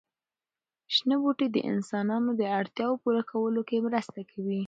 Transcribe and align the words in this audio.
شنه 0.95 1.15
بوټي 1.21 1.47
د 1.51 1.57
انسانانو 1.71 2.29
د 2.39 2.41
اړتیاوو 2.59 3.01
پوره 3.03 3.21
کولو 3.31 3.61
کې 3.69 3.83
مرسته 3.87 4.19
کوي. 4.31 4.59